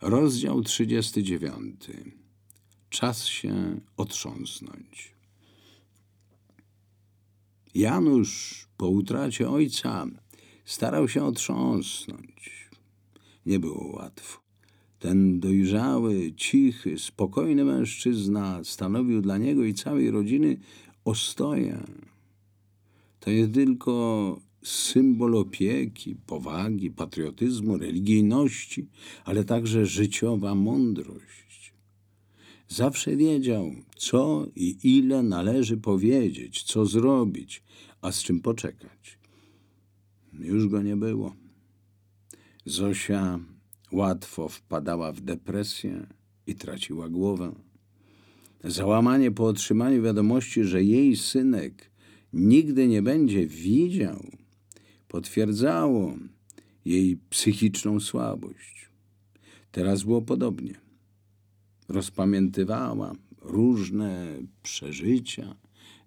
[0.00, 1.86] Rozdział 39.
[2.90, 5.14] Czas się otrząsnąć.
[7.74, 10.06] Janusz po utracie ojca
[10.64, 12.70] starał się otrząsnąć.
[13.46, 14.40] Nie było łatwo.
[14.98, 20.58] Ten dojrzały, cichy, spokojny mężczyzna stanowił dla niego i całej rodziny
[21.04, 21.84] ostoję.
[23.20, 28.86] To nie tylko symbol opieki, powagi, patriotyzmu, religijności,
[29.24, 31.74] ale także życiowa mądrość.
[32.68, 37.62] Zawsze wiedział, co i ile należy powiedzieć, co zrobić,
[38.00, 39.18] a z czym poczekać.
[40.32, 41.34] Już go nie było.
[42.64, 43.40] Zosia
[43.92, 46.06] łatwo wpadała w depresję
[46.46, 47.54] i traciła głowę.
[48.64, 51.90] Załamanie po otrzymaniu wiadomości, że jej synek
[52.32, 54.45] nigdy nie będzie widział,
[55.16, 56.14] potwierdzało
[56.84, 58.88] jej psychiczną słabość.
[59.72, 60.74] Teraz było podobnie.
[61.88, 63.12] Rozpamiętywała
[63.42, 65.56] różne przeżycia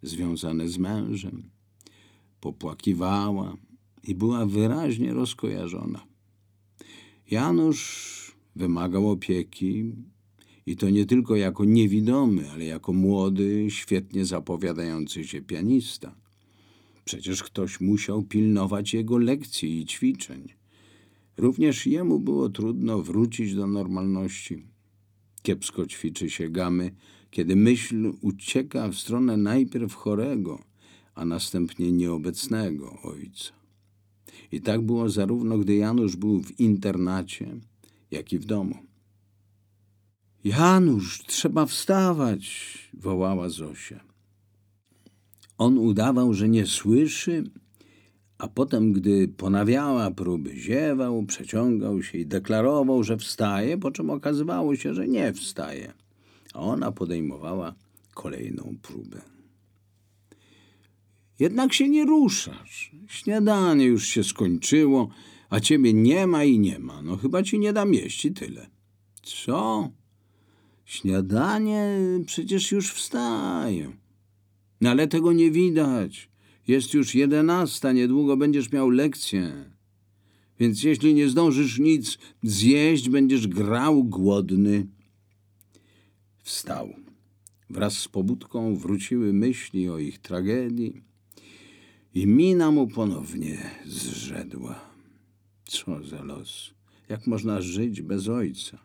[0.01, 1.49] związane z mężem,
[2.41, 3.57] popłakiwała
[4.03, 6.05] i była wyraźnie rozkojarzona.
[7.31, 9.91] Janusz wymagał opieki
[10.65, 16.15] i to nie tylko jako niewidomy, ale jako młody, świetnie zapowiadający się pianista.
[17.09, 20.53] Przecież ktoś musiał pilnować jego lekcji i ćwiczeń.
[21.37, 24.65] Również jemu było trudno wrócić do normalności.
[25.41, 26.91] Kiepsko ćwiczy się gamy,
[27.31, 30.59] kiedy myśl ucieka w stronę najpierw chorego,
[31.15, 33.53] a następnie nieobecnego ojca.
[34.51, 37.57] I tak było zarówno, gdy Janusz był w internacie,
[38.11, 38.75] jak i w domu.
[40.43, 44.09] Janusz, trzeba wstawać, wołała Zosia.
[45.59, 47.43] On udawał, że nie słyszy,
[48.37, 54.75] a potem, gdy ponawiała próby, ziewał, przeciągał się i deklarował, że wstaje, po czym okazywało
[54.75, 55.93] się, że nie wstaje.
[56.53, 57.75] A ona podejmowała
[58.13, 59.21] kolejną próbę.
[61.39, 62.91] Jednak się nie ruszasz.
[63.07, 65.09] Śniadanie już się skończyło,
[65.49, 67.01] a ciebie nie ma i nie ma.
[67.01, 68.69] No chyba ci nie dam jeść i tyle.
[69.23, 69.89] Co?
[70.85, 73.91] Śniadanie przecież już wstaje.
[74.81, 76.29] No ale tego nie widać.
[76.67, 79.71] Jest już jedenasta, niedługo będziesz miał lekcję.
[80.59, 84.87] Więc jeśli nie zdążysz nic zjeść, będziesz grał głodny.
[86.43, 86.93] Wstał.
[87.69, 91.01] Wraz z pobudką wróciły myśli o ich tragedii
[92.13, 94.89] i mina mu ponownie zrzedła.
[95.65, 96.73] Co za los.
[97.09, 98.79] Jak można żyć bez ojca?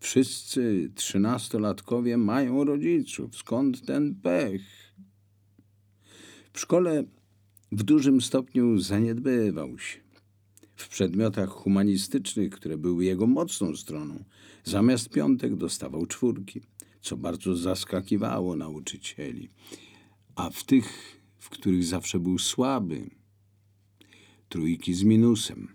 [0.00, 3.36] Wszyscy trzynastolatkowie mają rodziców.
[3.36, 4.83] Skąd ten pech?
[6.54, 7.04] W szkole
[7.72, 9.98] w dużym stopniu zaniedbywał się.
[10.76, 14.24] W przedmiotach humanistycznych, które były jego mocną stroną,
[14.64, 16.60] zamiast piątek dostawał czwórki,
[17.00, 19.50] co bardzo zaskakiwało nauczycieli.
[20.34, 23.10] A w tych, w których zawsze był słaby,
[24.48, 25.68] trójki z minusem.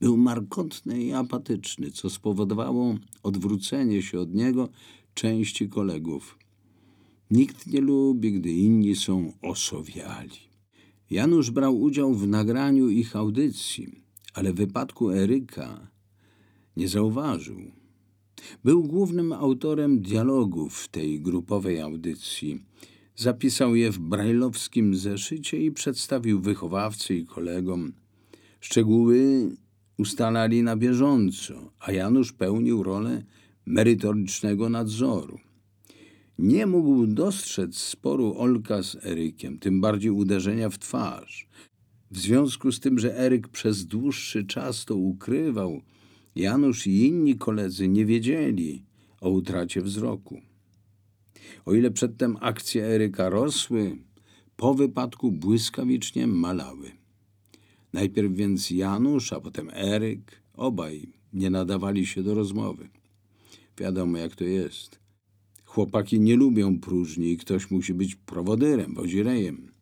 [0.00, 4.68] Był markotny i apatyczny, co spowodowało odwrócenie się od niego
[5.14, 6.38] części kolegów.
[7.30, 10.40] Nikt nie lubi, gdy inni są osowiali.
[11.10, 14.02] Janusz brał udział w nagraniu ich audycji,
[14.34, 15.90] ale w wypadku Eryka
[16.76, 17.58] nie zauważył.
[18.64, 22.60] Był głównym autorem dialogów tej grupowej audycji.
[23.16, 27.92] Zapisał je w brajlowskim zeszycie i przedstawił wychowawcy i kolegom.
[28.60, 29.50] Szczegóły
[29.98, 33.22] ustalali na bieżąco, a Janusz pełnił rolę
[33.66, 35.38] merytorycznego nadzoru.
[36.38, 41.48] Nie mógł dostrzec sporu Olka z Erykiem, tym bardziej uderzenia w twarz.
[42.10, 45.82] W związku z tym, że Eryk przez dłuższy czas to ukrywał,
[46.34, 48.84] Janusz i inni koledzy nie wiedzieli
[49.20, 50.40] o utracie wzroku.
[51.64, 53.96] O ile przedtem akcje Eryka rosły,
[54.56, 56.90] po wypadku błyskawicznie malały.
[57.92, 62.88] Najpierw więc Janusz, a potem Eryk, obaj nie nadawali się do rozmowy.
[63.78, 65.07] Wiadomo, jak to jest.
[65.78, 69.72] Chłopaki nie lubią próżni i ktoś musi być prowodyrem, wozirejem.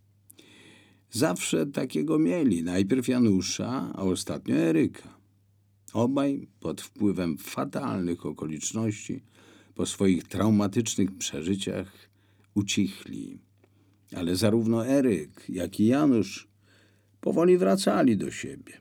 [1.10, 2.62] Zawsze takiego mieli.
[2.62, 5.18] Najpierw Janusza, a ostatnio Eryka.
[5.92, 9.22] Obaj pod wpływem fatalnych okoliczności,
[9.74, 11.92] po swoich traumatycznych przeżyciach,
[12.54, 13.38] ucichli.
[14.16, 16.48] Ale zarówno Eryk, jak i Janusz
[17.20, 18.80] powoli wracali do siebie.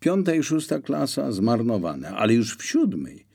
[0.00, 3.27] Piąta i szósta klasa zmarnowane, ale już w siódmej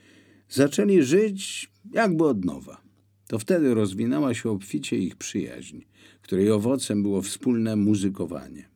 [0.53, 2.81] zaczęli żyć jakby od nowa.
[3.27, 5.81] To wtedy rozwinęła się obficie ich przyjaźń,
[6.21, 8.69] której owocem było wspólne muzykowanie.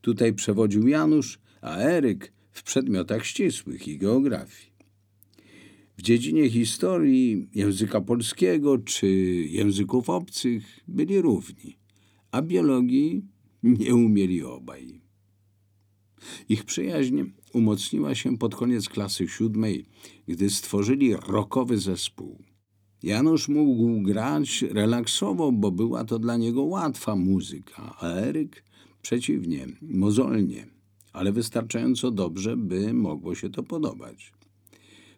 [0.00, 4.72] Tutaj przewodził Janusz, a Eryk w przedmiotach ścisłych i geografii.
[5.96, 9.06] W dziedzinie historii, języka polskiego czy
[9.48, 11.78] języków obcych byli równi,
[12.30, 13.22] a biologii
[13.62, 15.00] nie umieli obaj.
[16.48, 17.22] Ich przyjaźń
[17.52, 19.84] umocniła się pod koniec klasy siódmej,
[20.28, 22.38] gdy stworzyli rockowy zespół.
[23.02, 28.64] Janusz mógł grać relaksowo, bo była to dla niego łatwa muzyka, a Eryk
[29.02, 30.66] przeciwnie, mozolnie,
[31.12, 34.32] ale wystarczająco dobrze, by mogło się to podobać.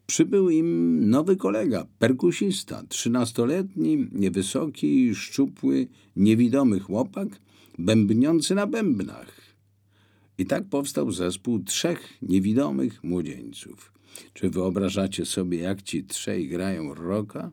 [0.06, 7.28] Przybył im nowy kolega, perkusista, trzynastoletni, niewysoki, szczupły, niewidomy chłopak,
[7.78, 9.43] bębniący na bębnach.
[10.38, 13.92] I tak powstał zespół trzech niewidomych młodzieńców.
[14.32, 17.50] Czy wyobrażacie sobie, jak ci trzej grają rocka?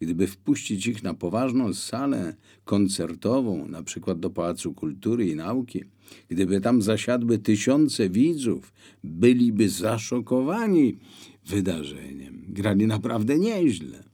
[0.00, 5.84] Gdyby wpuścić ich na poważną salę koncertową, na przykład do Pałacu Kultury i Nauki,
[6.28, 8.72] gdyby tam zasiadły tysiące widzów,
[9.04, 10.98] byliby zaszokowani
[11.46, 12.44] wydarzeniem.
[12.48, 14.04] Grali naprawdę nieźle.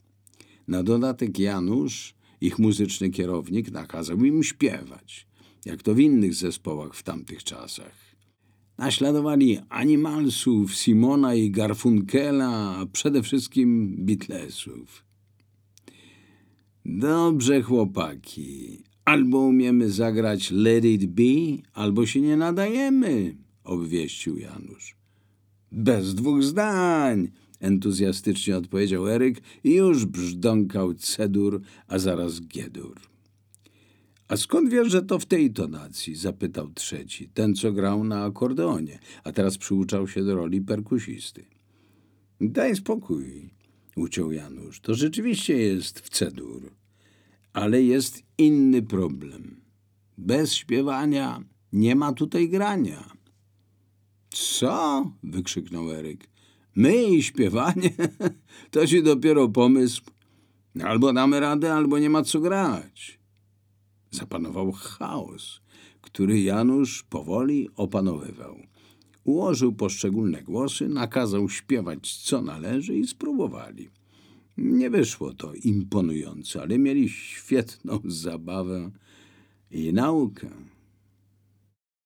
[0.68, 5.26] Na dodatek Janusz, ich muzyczny kierownik, nakazał im śpiewać,
[5.66, 8.12] jak to w innych zespołach w tamtych czasach.
[8.78, 15.04] Naśladowali Animalsów, Simona i Garfunkela, a przede wszystkim Beatlesów.
[16.84, 18.82] Dobrze, chłopaki.
[19.04, 24.96] Albo umiemy zagrać Let It Be, albo się nie nadajemy, obwieścił Janusz.
[25.72, 27.30] Bez dwóch zdań,
[27.60, 33.11] entuzjastycznie odpowiedział Eryk i już brzdąkał cedur, a zaraz giedur.
[34.32, 36.16] A skąd wiesz, że to w tej tonacji?
[36.16, 41.44] zapytał trzeci, ten co grał na akordeonie, a teraz przyuczał się do roli perkusisty.
[42.40, 43.50] Daj spokój,
[43.96, 44.80] uciął Janusz.
[44.80, 46.70] To rzeczywiście jest w cedur.
[47.52, 49.60] Ale jest inny problem.
[50.18, 53.12] Bez śpiewania nie ma tutaj grania.
[54.30, 55.10] Co?
[55.22, 56.28] wykrzyknął Eryk.
[56.74, 57.90] My i śpiewanie?
[58.70, 60.02] to ci dopiero pomysł.
[60.84, 63.21] Albo damy radę, albo nie ma co grać.
[64.12, 65.60] Zapanował chaos,
[66.00, 68.56] który Janusz powoli opanowywał.
[69.24, 73.90] Ułożył poszczególne głosy, nakazał śpiewać co należy i spróbowali.
[74.56, 78.90] Nie wyszło to imponująco, ale mieli świetną zabawę
[79.70, 80.50] i naukę.